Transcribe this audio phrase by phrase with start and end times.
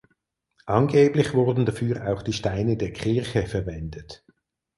[0.65, 4.25] Angeblich wurden dafür auch die Steine der Kirche verwendet.